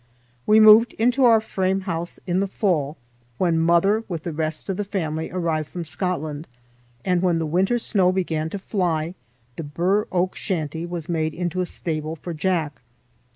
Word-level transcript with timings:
We 0.47 0.59
moved 0.59 0.93
into 0.93 1.25
our 1.25 1.39
frame 1.39 1.81
house 1.81 2.19
in 2.25 2.39
the 2.39 2.47
fall, 2.47 2.97
when 3.37 3.59
mother 3.59 4.03
with 4.07 4.23
the 4.23 4.31
rest 4.31 4.67
of 4.67 4.77
the 4.77 4.83
family 4.83 5.29
arrived 5.29 5.69
from 5.69 5.83
Scotland, 5.83 6.47
and, 7.05 7.21
when 7.21 7.37
the 7.37 7.45
winter 7.45 7.77
snow 7.77 8.11
began 8.11 8.49
to 8.49 8.57
fly, 8.57 9.13
the 9.57 9.63
bur 9.63 10.07
oak 10.11 10.33
shanty 10.35 10.87
was 10.87 11.07
made 11.07 11.35
into 11.35 11.61
a 11.61 11.67
stable 11.67 12.15
for 12.15 12.33
Jack. 12.33 12.81